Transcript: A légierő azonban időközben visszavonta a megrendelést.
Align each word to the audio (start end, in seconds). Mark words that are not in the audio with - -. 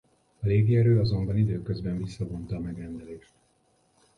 A 0.39 0.45
légierő 0.47 0.99
azonban 0.99 1.37
időközben 1.37 1.97
visszavonta 1.97 2.55
a 2.55 2.59
megrendelést. 2.59 3.33